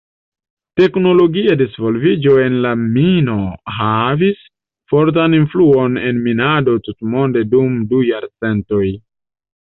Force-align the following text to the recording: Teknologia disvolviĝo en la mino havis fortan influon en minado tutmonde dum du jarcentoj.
Teknologia 0.79 1.55
disvolviĝo 1.57 2.31
en 2.45 2.55
la 2.63 2.69
mino 2.93 3.35
havis 3.79 4.39
fortan 4.93 5.35
influon 5.41 5.99
en 6.09 6.23
minado 6.29 6.75
tutmonde 6.87 7.45
dum 7.53 7.77
du 7.93 8.01
jarcentoj. 8.09 8.81